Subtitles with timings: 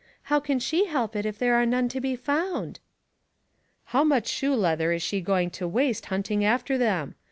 [0.33, 2.79] How can she help it if there are none to be found?""
[3.93, 7.13] How much shoe leather is she going to waste hunting after them?